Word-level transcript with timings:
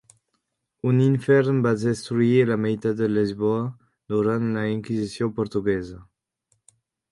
Un 0.91 1.01
infern 1.07 1.59
va 1.67 1.73
destruir 1.81 2.39
la 2.51 2.57
meitat 2.63 2.97
de 3.03 3.11
Lisboa 3.13 3.61
durant 4.15 4.51
la 4.57 4.67
inquisició 4.73 5.31
portuguesa. 5.39 6.03